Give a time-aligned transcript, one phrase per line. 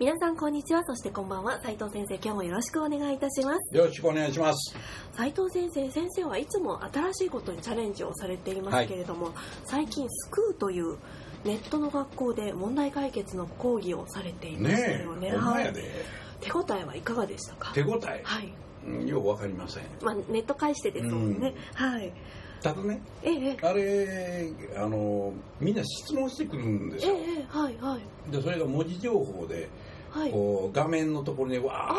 [0.00, 0.84] 皆さんこんにちは。
[0.84, 1.60] そしてこんばんは。
[1.60, 3.76] 斉藤先生今日もよろしくお願いいたします。
[3.76, 4.72] よろしくお願いします。
[5.16, 9.34] 斉藤先生先生はいつも新しいことにチャレンジをされていますけれども、はい、
[9.64, 10.98] 最近スクーという
[11.44, 15.32] ネットの学校で問題解決の講義をされていますよね。
[15.32, 15.74] ねはい、
[16.42, 17.72] 手応えはいかがでしたか？
[17.74, 18.20] 手応え。
[18.22, 19.82] はい、よくわかりません。
[20.00, 21.54] まあネット返してですもんね。
[21.76, 22.12] うん、はい。
[22.62, 27.14] ただね、ええ、あれあのみんな質問してくるんですよ。
[27.16, 28.32] ええはいはい。
[28.32, 29.68] でそれが文字情報で。
[30.10, 31.94] はい、こう画面のところにわ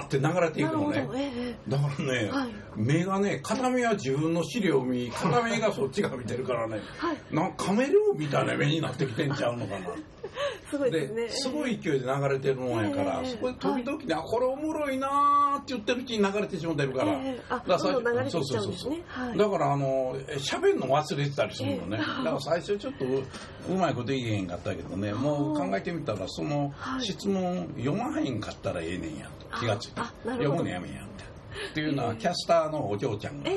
[0.00, 9.88] ーって流れていくのね、ええ、だからね、はい、目がね片目は自分の資料を見片目がそっちが見てるからね、はい、なんかカメレオンみたいな目になってきてんちゃうのかな
[10.70, 11.28] すごいですね。
[11.28, 17.12] すごい勢いで流れてるもんやから、えー、そこで時々ね、はい、これおもろいなーって言ってるうちに流れてしまってるから。
[17.12, 19.02] だから流れてきちゃうんですね。
[19.36, 21.98] だからあの、喋るの忘れてたりするのね。
[22.00, 29.58] えー、だから最初ちょっとうまいこと言えへんかったけどね、もう考えてみたら、その質問読まへんかったらええねんやと。
[29.58, 30.00] 気がついて。
[30.24, 31.32] 読むのやめんやって。
[31.70, 33.50] っていうのはキャスターのお嬢ちゃんが、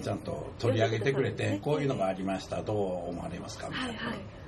[0.00, 3.82] ちゃんと取り上げてくれて、こういうのがありましたどう思われますかみたい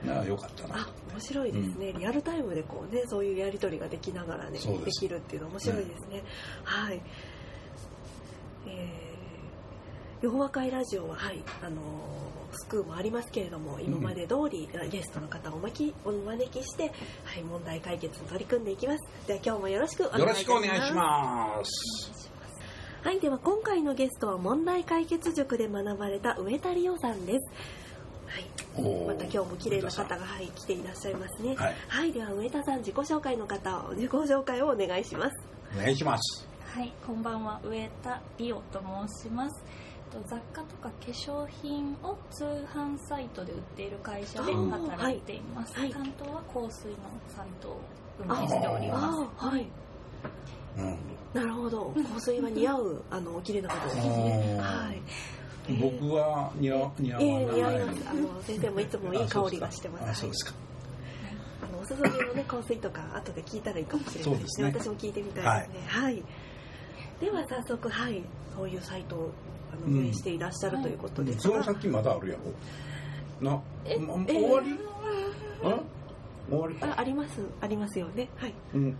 [0.05, 6.23] な、はいはい、よかったな面白いですね、リアルタイムでこうねそういうやり取りができながらねできるっていうの面白いですね、
[6.62, 7.00] はい。
[8.67, 11.81] えー、洋和会ラジオははいあの
[12.53, 16.92] スクーもありますけれども今まで通りゲストの方をお招きお招きして、
[17.25, 19.27] はい、問題解決に取り組んでいきます。
[19.27, 20.20] では今日もよろしくお願いします。
[20.20, 22.30] よろしくお願いします。
[23.03, 27.86] はい、では今回のゲストは問題解決塾で学ばれた上田理央さんです。
[28.27, 31.55] はい、また今日も綺麗な方が、はい、来ていらっしゃいますね。
[31.57, 35.37] はい、はい、では上田さん自己紹介の方を自己紹介をお願いします。
[35.77, 36.47] お願いします。
[36.75, 39.65] はい、こんばんは上田理央と申します。
[40.29, 45.79] 雑貨とか化粧品を通販サイトで売っている会社で働いています。
[45.79, 46.97] はい、担当は香水の
[47.29, 47.81] サイトを
[48.27, 49.47] 運営しております。
[49.47, 49.67] はい。
[50.79, 50.98] うん、
[51.33, 55.01] なるほど香水は似合うあの綺麗な方ですねはい
[55.75, 58.09] 僕は似合似合わない、えー、似合います。
[58.09, 60.11] あの先生もいつもいい香りがしてます。
[60.11, 60.53] あそうですか。
[61.63, 65.85] あのおすすめのね香水とか後で聞いたらいいかもしれないですね、ね、私も聞いてみたいですね。
[65.87, 66.23] はい、はい、
[67.21, 68.23] では早速はい。
[68.55, 69.31] そういうサイトを
[69.71, 72.37] あの運営していらっしゃるということですが、その先まだあるや
[73.41, 73.51] ろ。
[73.51, 74.79] なえ、ま、終わり、
[75.63, 75.81] えー、
[76.48, 76.77] 終わり？
[76.81, 77.33] ああります。
[77.61, 78.31] ありますよね。
[78.37, 78.97] はい、うん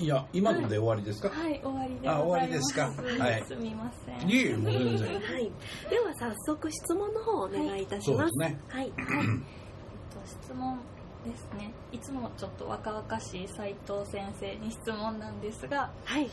[0.00, 1.28] いや、今ので終わりですか？
[1.28, 2.86] はい、終わりであ、終わりですか？
[2.86, 3.44] はい。
[3.46, 4.30] すみません。
[4.30, 5.08] いえ、もう全然。
[5.20, 5.50] はい。
[5.90, 8.38] では早速質問の方をお願いいたします。
[8.38, 8.60] はい、ね。
[8.68, 8.80] はい。
[8.80, 8.88] はい。
[8.88, 10.78] えっと質問
[11.24, 11.70] ですね。
[11.92, 16.22] いつもちょっと若々しい斉藤先生に質問なんですが、はい。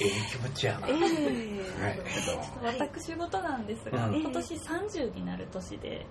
[0.00, 0.88] ええ気持ちやな。
[0.88, 1.82] ええー。
[2.64, 2.78] はい。
[2.80, 6.04] 私事なんですが、今年30になる年で、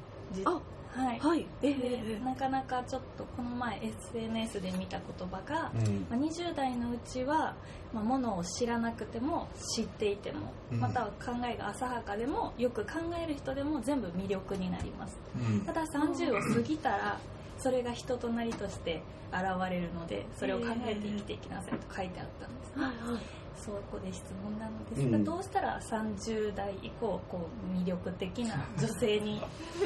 [0.46, 0.62] あ、
[0.98, 3.80] はい、はい、えー、なかなかちょっとこの前
[4.16, 7.56] SNS で見た言葉が、うん、まあ、20代のうちは、
[7.94, 12.94] まあ、ものを知らなくても知っていても、うん、または考えが浅はかでもよく考
[13.24, 17.20] える人でも全部魅力になります、うん、ただ30を過ぎたら
[17.58, 19.02] それが人となりとして
[19.32, 23.22] 現れるのでそれを考えて生きていきなさいと書いてあったんですね、はいはい。
[23.58, 29.42] そこで質問なのですが、うん、どうしたら30代以降こう魅力的な女性に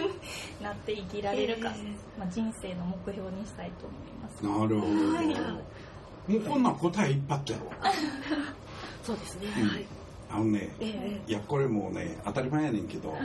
[0.62, 1.72] なって生きられるか、
[2.20, 4.44] まあ、人生の目標にしたいと思います。
[4.44, 7.72] なるほど、はい、もうこんな答え一発やろ
[9.04, 9.86] そうですね、うん、はい。
[10.30, 13.22] あのね、えー、いやこれもうね当たり前やねんけど、はい、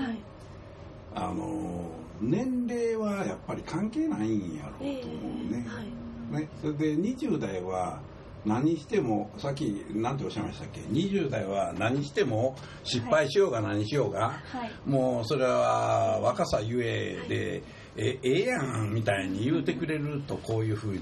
[1.15, 1.83] あの
[2.21, 5.19] 年齢はやっぱり関係ないんやろうと思
[5.49, 5.65] うね。
[5.67, 8.01] えーはい、ねそれで20代は
[8.47, 17.63] 何してもさっき何ておっしゃいましたっけ？20代は何しても失敗しようが何しようが、はい、もうそれは若さゆえで、
[17.97, 21.01] えええやんみたいに言うてくれるとこういうふうに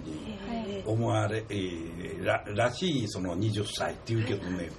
[0.86, 4.70] 思われ、えー、ららしいその20歳っていうけどね。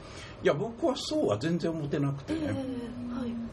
[0.43, 0.47] い。
[0.47, 2.47] や僕はそうは全然思ってなくてね。
[2.47, 3.44] はい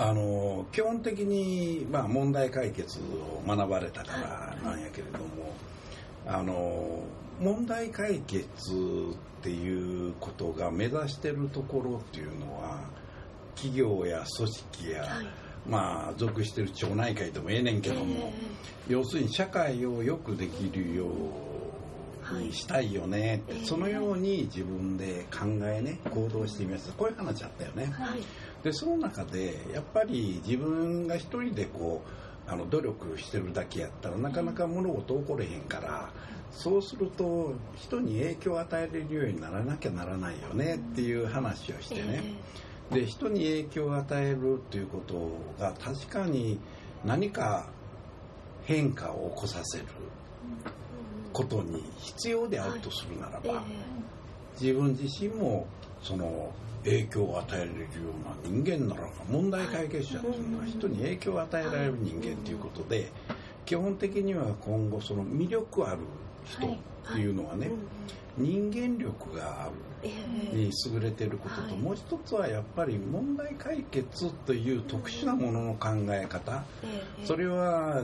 [0.00, 4.12] あの基本的に、まあ、問題解決を学ばれたか
[4.62, 5.52] らなんやけれども、
[6.24, 7.02] あの
[7.40, 12.80] 問題解決っていうことが目指してるところっていうのは
[13.56, 15.26] 企業や組織や、はい、
[15.68, 18.32] まあ属してる町内会でもええねんけども、
[18.88, 21.06] えー、要するに社会をよくできるよ
[22.36, 26.92] にしたいよねって、そのように自分で考えね行動してみました。
[26.92, 27.90] こういう話あったよね、
[28.62, 36.10] でその中でやっぱり自分が一人でこうあの努力してるだけやったらなかなか物事起これへんから
[36.50, 42.22] そうすると人に影響を与えれるようにならなきゃならないよねっていう話をしてね、
[42.90, 46.58] で人に影響を与えるっていうことが確かに
[47.04, 47.68] 何か
[48.64, 49.84] 変化を起こさせる
[51.32, 53.62] ことに必要であるとするならば、
[54.60, 55.66] 自分自身も
[56.02, 56.52] その
[56.84, 57.86] 影響を与えられるよ
[58.44, 63.10] うな人間ならば問題解決者っていうのは人に影響を与えられる人間ということで
[63.66, 65.98] 基本的には今後その魅力ある
[66.46, 67.70] 人っていうのはね、
[68.36, 69.68] 人間力があ
[70.02, 70.08] る
[70.56, 76.64] に優れてることと、もう一つはやっぱり問題解決という特殊なものの考え方、
[77.24, 78.02] それは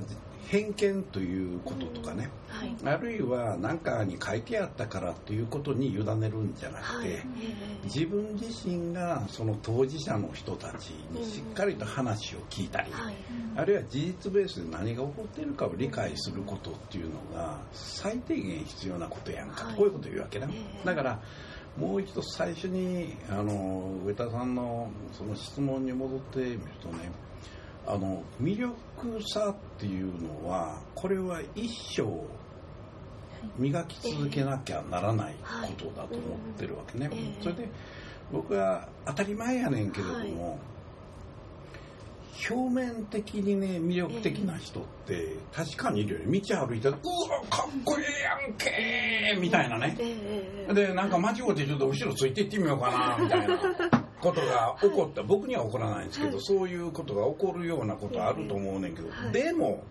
[0.48, 7.26] 偏見ということとかね、はい、あるいは何かに書いてあったからということに委ねるんじゃなくて、はい、
[7.84, 13.14] 自分自身がその当事者の人たちにしっかりと話を聞いたり、うんはい、
[13.56, 20.48] あるいは事実ベースで何が起こっているかを理解することっていうのが最低限必要なことやんか、こういうこと言うわけね。
[20.84, 21.20] だから
[21.76, 27.10] もう一度最初にあの上田さんのその質問に戻ってみるとね
[27.86, 28.74] あの魅力
[29.22, 32.04] さっていうのはこれは一生
[33.58, 35.34] 磨き続けなきゃならない
[35.66, 37.10] ことだと思ってるわけね、
[37.42, 37.68] それで
[38.32, 40.58] 僕は当たり前やねんけれども、
[42.50, 46.40] 表面的にね魅力的な人って確かにいるよね。
[46.40, 46.96] 道歩いてうわ
[47.50, 49.96] かっこいいやんけみたいなね、
[50.72, 53.58] でなんか間違ってちょっと後ろついていってみようかなみたいな
[54.24, 55.22] ことが起こった。
[55.22, 59.84] 僕には起こらないんですけど、そういうことが起こるようなことあると思うねんけど、でも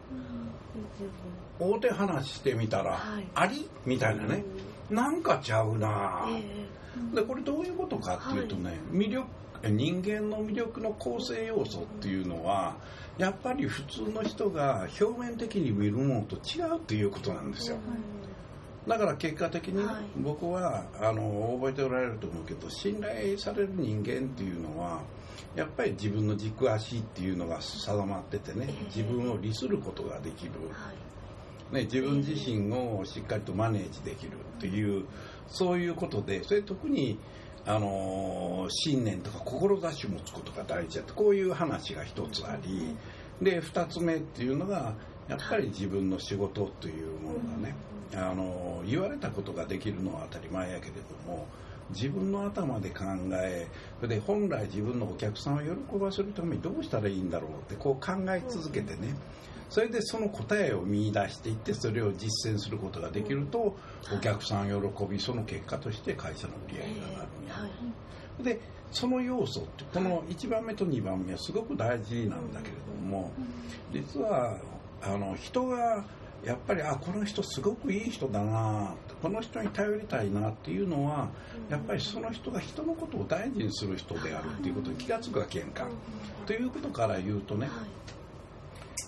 [1.59, 2.99] 大手話してみたら、
[3.35, 3.69] あり？
[3.85, 4.43] みたいなね、
[4.89, 6.27] なんかちゃうな、
[7.13, 9.27] でこれどういうことかっていうとね、魅力
[9.63, 12.75] 人間の魅力の構成要素っていうのは
[13.17, 17.77] やっぱり普通の人が表面的に見るものと違うっていうことなんですよ。
[18.87, 19.83] だから結果的に、
[20.17, 25.01] 僕はあの覚えておられると思うけど信頼される人間っていうのは
[25.55, 30.51] やっぱり自分の軸足っていうのが定まっててね自分を利することができる、
[31.71, 35.05] ね、自分自身をしっかりとマネージできるっていう
[35.47, 37.19] そういうことでそれ特に
[37.65, 42.95] あの信念とか志を持つことが大事だとこういう話が一つあり。
[43.41, 44.93] で二つ目っていうのが
[45.27, 47.75] やっぱり自分の仕事というものがね、
[48.17, 51.47] あの言われたことができるのは当たり前やけれども
[51.91, 53.67] 自分の頭で考え
[53.99, 59.15] それで本来自分のお客さんを喜ばせるためにどうしたらいいんだろうってこう考え続けてね。
[59.69, 63.75] それでその答えを見出していってそれを実践することができると
[64.15, 68.61] お客さん喜びその結果として会社の売り上げが上がるんや、で
[68.91, 73.31] その要素ってこの1番目と2番目はすごく大事なんだけれども
[73.91, 74.59] 実は
[75.01, 76.05] あの人が
[76.45, 81.29] やっぱりあこの人すごくいい人だなこの人に頼りたいなっていうのは
[81.69, 85.87] やっぱりその人が人のことを大事にする人であるっていうことに気が付くわけやんか。
[86.45, 87.69] ということから言うとね、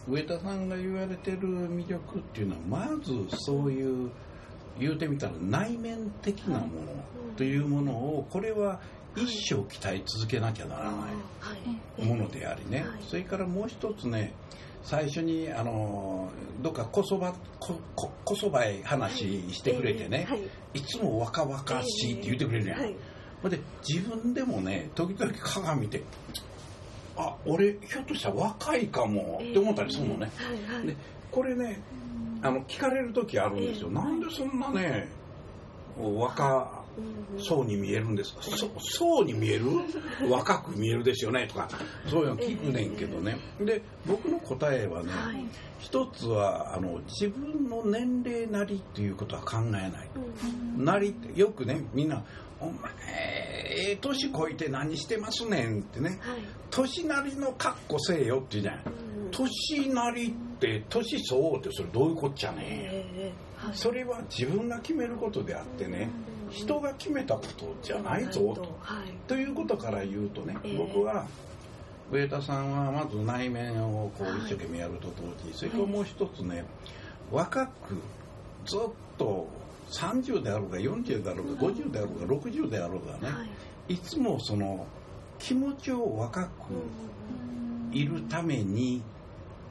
[0.07, 1.39] 上田さんが言われてる
[1.69, 4.09] 魅力っていうのはまずそういう
[4.79, 6.69] 言うてみたら内面的なもの
[7.35, 8.79] というものをこれは
[9.15, 11.07] 一生鍛え続けなきゃならな
[11.99, 12.85] いものでありね。
[13.01, 14.33] それからもう一つね
[14.85, 16.29] 最初にあの
[16.61, 20.41] どっかこそばこここそばへ話してくれてね、はい。
[20.75, 22.95] い、つも若々しいって言ってくれるやん、はい、
[23.49, 26.03] で自分でもね時々鏡見て
[27.17, 30.95] あ俺ひょっとしたら若いかもって思ったりするのね、はいはい、で
[31.31, 31.81] これね
[32.43, 35.07] あの聞かれる時あるんですよ、なんでそんなね
[35.97, 36.74] 若
[37.37, 38.33] そうに見えるんです。
[38.33, 39.65] かそそうに見える？
[40.29, 41.47] 若く見えるですよね。
[41.47, 41.67] とか
[42.09, 43.37] そういうの聞くねんけどね。
[43.59, 45.45] で僕の答えはね、はい、
[45.79, 49.91] 一つはあの自分の年齢なりっていうことは考えない、
[50.77, 52.23] なりってよくねみんな
[52.61, 58.83] 「お前ええ年こいて何してますねん」ってね、はい、年なりの格好せえよって言うじゃない、
[59.31, 66.09] 年なりって年相応ってそれどういうこっちゃね、えーはい、それは自分が決めることであってね、
[66.55, 68.53] 人が決めたことじゃないぞ。
[68.55, 68.61] と。
[68.79, 71.25] はい、ということから言うとね、えー、僕は
[72.11, 76.63] 上田さんはまず内面をこう一生懸命やると同時に、それからもう一つね
[77.31, 77.95] 若く
[78.65, 78.79] ずっ
[79.17, 79.47] と
[79.91, 83.43] 30であろうが40であろうが50であろうが60であろうがね、は
[83.89, 84.85] い、いつもその
[85.39, 86.49] 気持ちを若く
[87.91, 89.01] いるために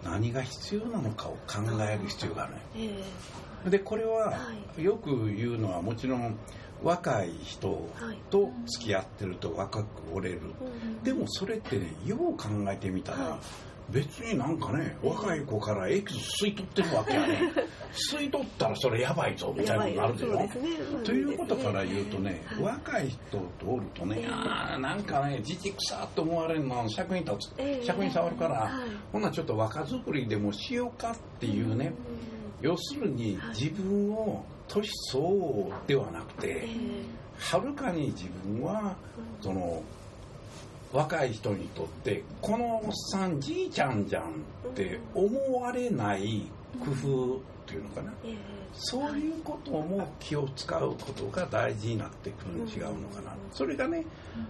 [0.05, 4.39] 何が必要なのかを考える必要がある、えーでこれは
[4.77, 6.37] よく言うのはもちろん
[6.83, 7.89] 若い人
[8.31, 10.41] と付き合ってると若く折れる、
[11.03, 13.39] でもそれってねよう考えてみたら、
[13.91, 17.53] 別になんかね若い子からエキス吸い取ってるわけやね。
[17.93, 20.51] 吸い取ったらそれやばいぞみたいになるでしょ、ね、
[21.05, 28.71] ということから言うとね、はい、若い人とおるとね、ああなんかねじじくさと思われるの尺に立つ、えー、尺に触るから、はい、
[29.13, 31.93] ほんなちょっと若作りでもしようかっていうね、
[32.61, 36.67] 要するに自分を年相応ではなくて
[37.39, 38.97] はるかに自分は
[39.41, 39.83] その
[40.95, 44.23] 若い人にとってこのおっさんじいちゃんじゃん
[44.69, 46.47] って思われない
[46.79, 48.13] 工夫っていうのかな、
[48.75, 54.07] そういうことも気を使うことが大事になってくるの違うのかな、それがね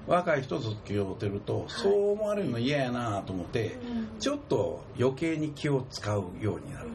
[0.06, 3.78] 若い人と付き合ってるとそう思われるの嫌やなと思って
[4.20, 6.88] ちょっと余計に気を使うようになる。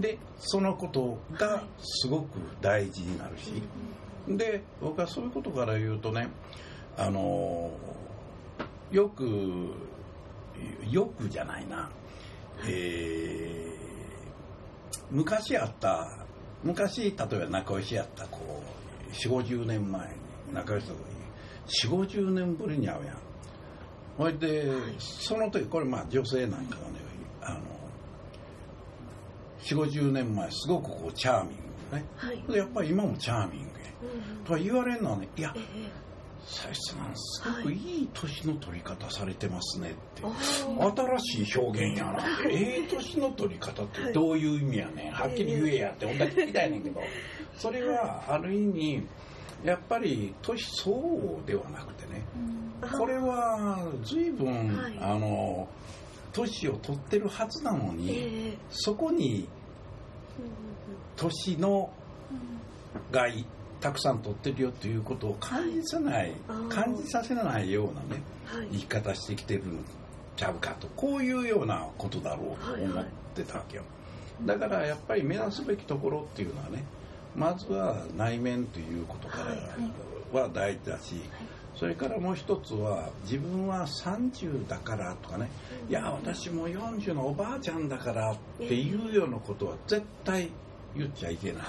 [0.00, 2.28] でそのことがすごく
[2.60, 3.62] 大事になるし。
[4.28, 6.28] で僕はそういうことから言うとね
[6.96, 7.70] あの
[8.90, 9.74] よく
[10.90, 11.90] よくじゃないな、
[12.66, 16.26] えー、昔あった
[16.62, 18.62] 昔例えば仲良しやったこ
[19.08, 20.94] う4 5 0年前に仲良しと
[21.88, 23.16] 4 5 0年ぶりに会うやん。
[24.18, 27.00] ほいで、はい、その時これまあ女性なんかがね
[27.40, 27.60] あの
[29.62, 31.58] 4 5 0年前すごくこうチャーミン
[31.90, 33.70] グね、はい、でやっぱり今もチャーミングや、
[34.38, 36.09] うん、とは言われるのはねいや、ええ
[36.46, 42.52] サイスさんすごくいい年の取り方されてますねって、はい、新しい表現やなって。
[42.52, 45.12] ええ年の取り方ってどういう意味やねん。
[45.12, 47.00] はっきり言えやってほんだけ聞きたいねんけど。
[47.56, 49.06] それはある意味
[49.64, 52.24] やっぱり年相応ではなくてね、
[52.96, 55.68] これは随分、はい、あの
[56.32, 59.46] 年を取ってるはずなのに、えー、そこに
[61.16, 61.92] 年の
[63.12, 63.28] が
[63.80, 66.32] たくさん取ってるよということを感じさない、
[66.68, 69.84] 感じさせないようなね、はい、生き方してきてるん
[70.36, 73.82] ちゃうかとこういうようなことだろうと思ってたわけよ、
[74.44, 76.84] だからやっぱり目指すべきところっていうのはね
[77.36, 79.38] まずは内面ということか
[80.32, 81.20] らは大事だし、
[81.76, 85.50] それからもう一つは自分は30だからとかね、
[85.88, 90.50] いや私も40のおばあちゃんだからっていうようなことは絶対
[90.96, 91.62] 言っちゃいけない、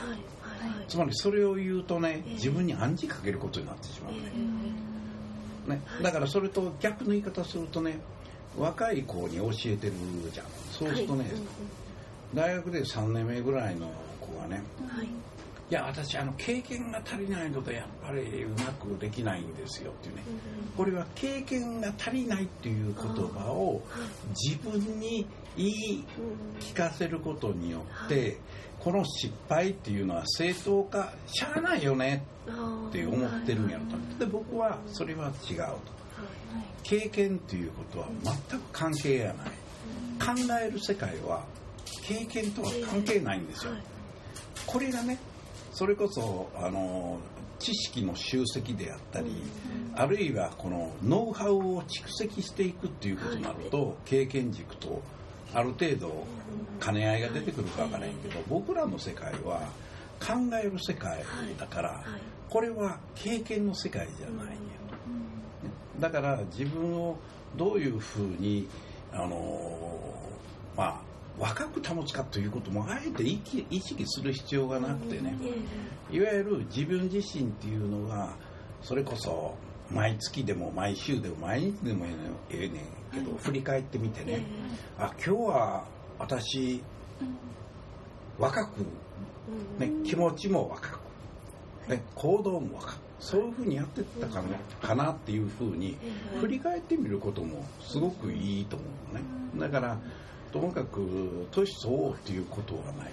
[0.88, 4.14] つまりそれを言うとね自分に暗示かけることになってしまう。
[4.14, 8.00] ね,、ねだからそれと逆の言い方するとね
[8.58, 9.94] 若い子に教えてる
[10.34, 10.46] じゃん。
[10.72, 11.26] そうするとね、
[12.34, 13.90] 大学で3年目ぐらいの
[14.20, 14.62] 子がね、
[15.72, 20.24] いや私あの経験が足りないのでやっぱりうまくできないんですよっていうね、
[20.76, 23.82] これは経験が足りないっていう言葉を
[24.36, 25.26] 自分に
[25.56, 26.06] 言い
[26.60, 28.38] 聞かせることによって
[28.80, 32.26] この失敗っていうのは正当化しゃあないよね
[32.90, 34.26] って思ってるんやろと。
[34.26, 35.78] で僕はそれは違うと。
[36.84, 38.08] 経験っていうことは
[38.50, 39.48] 全く関係やない。
[40.20, 41.46] 考える世界は
[42.04, 43.72] 経験とは関係ないんですよ。
[44.68, 45.18] これがね
[45.82, 47.18] それこそあの
[47.58, 49.32] 知識の集積であったり、
[49.96, 55.02] あるいはこのノウハウを蓄積していくっていうことになると、経験軸と
[55.56, 56.28] ある程度
[56.80, 59.72] 兼ね合いが出てくるかわからへんけど僕らの世界は
[60.20, 61.26] 考える世界
[61.58, 62.04] だから、
[62.48, 64.46] これは経験の世界じゃない。
[64.46, 64.50] ん。
[64.50, 64.54] や
[65.98, 66.00] と。
[66.00, 67.18] だから自分を
[67.58, 68.68] どういうふうに
[69.12, 70.00] あの
[70.78, 73.40] まあ若く保つかということもあえて意
[73.80, 75.36] 識する必要がなくてね。
[76.12, 78.36] いわゆる自分自身っていうのが
[78.82, 79.56] それこそ
[79.90, 82.06] 毎月でも毎週でも毎日でも
[82.50, 84.46] ええねんけど、振り返ってみてね、
[84.98, 85.86] あ今日は
[86.20, 86.82] 私、
[88.38, 88.80] 若く、
[89.80, 91.00] ね、気持ちも若
[91.88, 95.96] く、ね、行動も若くそういうふうにやってったかなかなっていうふうに
[96.40, 99.26] 振り返ってみることもすごくいいと思うのね。
[99.60, 99.98] だから
[100.52, 103.12] ともかく年相応っていうことはない。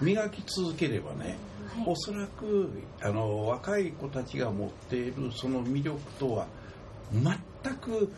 [0.00, 1.36] 磨き続ければね、
[1.74, 6.46] はい、おそらくあの若い子たちが持っているその魅力とは
[7.12, 8.12] 全く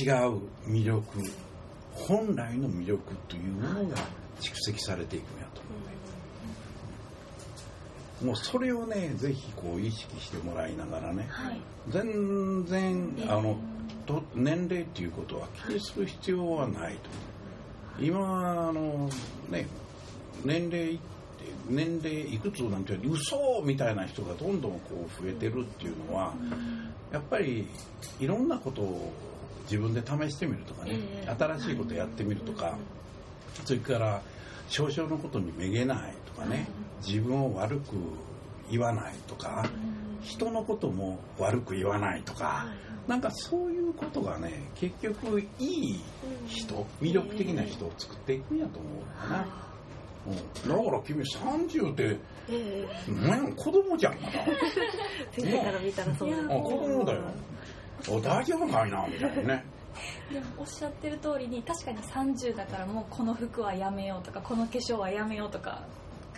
[0.00, 1.02] 違う魅力
[1.94, 3.96] 本来の魅力というものが
[4.40, 5.70] 蓄積されていくんやと思
[8.22, 13.56] うね、もうそれをねぜひこう意識してもらいながらね、はい、全然あの
[14.06, 17.10] と年齢っていうことは気にする必要はないと
[18.00, 19.08] 今あの
[19.50, 19.66] ね
[20.44, 20.98] 年齢
[21.68, 26.34] 年齢いくつなんて嘘みたいな人がどんどんこう増えてるっていうのは
[27.12, 27.66] やっぱり
[28.18, 29.12] いろんなことを
[29.64, 30.98] 自分で試してみるとかね、
[31.38, 32.76] 新しいことやってみるとか、
[33.64, 34.20] それから
[34.68, 36.66] 少々のことにめげないとかね、
[37.06, 37.94] 自分を悪く
[38.70, 39.64] 言わないとか、
[40.22, 42.66] 人のことも悪く言わないとか、
[43.06, 46.00] なんかそういうことがね結局いい
[46.46, 49.46] 人魅力的な人を作っていくんやと思うかな、
[50.26, 52.16] うん、だから君30って、
[52.48, 54.44] えー、子供じゃんまだ。
[55.32, 57.20] 先生から見たらそうだ、うん、子供だよ。
[58.08, 59.64] お大丈夫かいなみたいなね。
[60.32, 65.82] でもおっしゃってる通りに確かに30だからもうこの服はやめようとかこの化粧はやめようとか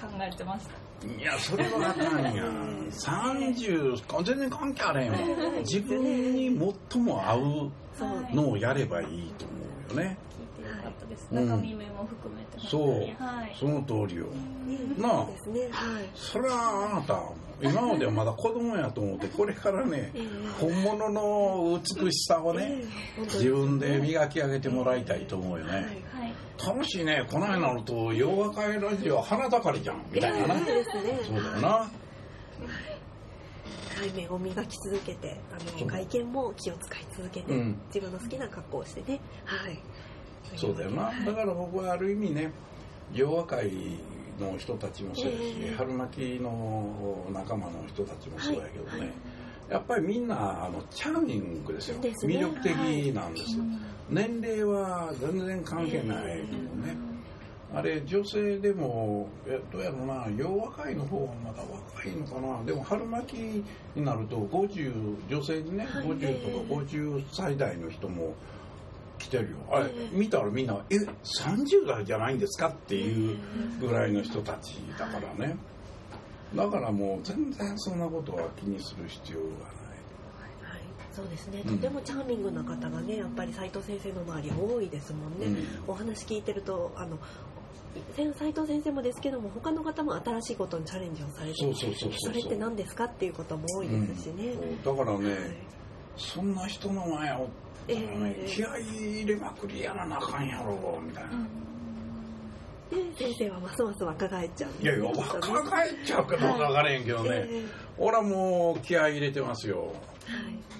[0.00, 0.83] 考えてました
[1.18, 2.44] いやそれはあかんや。
[2.44, 6.02] ん30全然関係あれへん自分
[6.34, 6.58] に
[6.92, 7.70] 最も合う
[8.34, 9.54] のをやればいいと思
[9.90, 10.16] うよね、
[10.84, 12.90] かったです、中身面も含めてそう、
[13.22, 14.26] はい、その通りよ、
[14.98, 15.68] なあ、ですね。
[15.70, 17.22] はい、それはあなた。
[17.62, 20.12] 今まではまだ子供やと思ってこれからね、
[20.60, 22.82] 本物の美しさをね、
[23.32, 26.02] 自分で磨き上げてもらいたいと思うよね、
[26.58, 27.26] 楽しいね。
[27.30, 31.90] この間のと「洋和会ラジオ花盛りじゃん」みたいなね、そうだよな。
[33.96, 39.20] 対面を磨き続けてあの外見も気を使い続けて、うん、自分の好きな格好をしてね。
[39.44, 39.78] はい。
[40.56, 42.52] そうだよな、だから僕はある意味ね
[43.12, 43.70] 洋和会
[44.38, 49.00] の人たちもそうやし、えー、春巻きの仲間の人たちもそうやけどね、はい。
[49.00, 49.10] はい。
[49.70, 52.74] やっぱりみんなあのチャーミングですよ、ね、魅力的
[53.14, 53.70] なんですよ、はい、
[54.10, 56.96] 年齢は全然関係ないもんね、
[57.74, 62.64] あれ女性でもえどうやろうな洋和会の方はまだ若いのかな。
[62.64, 63.36] でも春巻き
[63.96, 68.34] になると50女性にね、はい、50とか50歳代の人も
[69.18, 69.56] 来てるよ。
[69.70, 73.38] あれ、見たらみんな「え30代じゃないんですか?」っていう
[73.80, 75.56] ぐらいの人たちだからね。
[76.54, 79.83] だからもう全然そんなことは気にする必要がない。
[81.14, 87.18] そうですね、とてもチャーミングな方がねやっぱり斉藤先生の周り多いですもんね、うん、お話聞いてるとあの
[88.16, 91.56] 斉藤先生もですけども他の方も新しいことにチャレンジをされて
[92.18, 95.40] それって何ですかっていうことも多いですしね、うん、だからね、はい、
[96.16, 97.48] そんな人の前を
[97.86, 98.82] えー、気合い
[99.22, 101.30] 入れまくりやらなあかんやろみたいな。
[102.90, 109.94] で先生はますます若返っちゃう、いやいや若返っちゃうかどうか分からへんけどね、えー、俺はもう気合い入れてますよ、はい、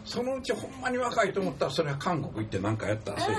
[0.05, 3.13] そのうちほんまに若いと思ったらそれは韓国行って何かやった？
[3.13, 3.37] らそれ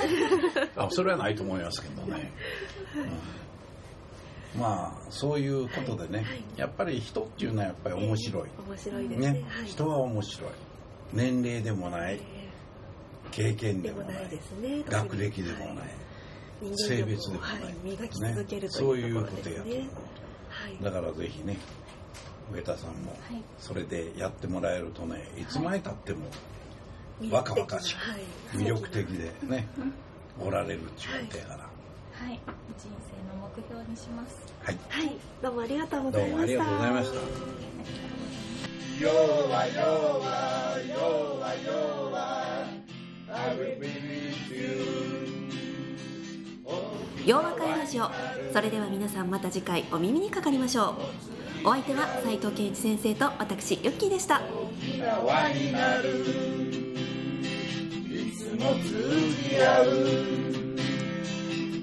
[0.76, 2.32] あそれはないと思いますけどね、
[4.56, 9.44] うん、まあそういうことでね、はい、やっぱり人っていうのはやっぱり面白い、えー、面白いですね、ね。
[9.48, 10.50] はい、人は面白い。
[11.14, 12.46] 年齢でもない、えー
[13.32, 14.30] 経験でもない、
[14.62, 15.90] ね、学歴でもない、
[16.76, 19.64] 性別でもない、はい、磨き続ける、ね、そういうことやと。
[19.64, 19.82] 思う、は
[20.70, 21.58] い、だからぜひね
[22.54, 23.18] 上田さんも
[23.60, 25.46] それでやってもらえるとねい。
[25.46, 26.26] つまでたっても
[27.32, 29.68] 若々しく魅力的でね
[30.40, 31.60] おられるっちゅうことやから。
[31.60, 32.40] はい、
[32.78, 34.38] 人生の目標にします。
[34.64, 36.64] はい、はい、どうもありがとうございました。
[36.64, 37.16] どうもありがとうございました。
[39.04, 39.82] よわよ
[40.22, 40.38] わ
[40.88, 42.46] よわよわ
[47.26, 48.10] 洋和会ラジオ
[48.54, 50.96] それでは皆さんまた次回お耳にかかりましょ
[51.32, 51.35] う
[51.66, 54.40] お相手は斉藤健一先生と私ユッキーでした。
[54.40, 56.10] 沖縄になる。
[58.08, 58.88] いつも通
[59.50, 59.86] じ合う。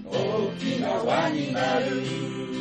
[0.04, 0.14] 大
[0.60, 2.51] きな輪になる。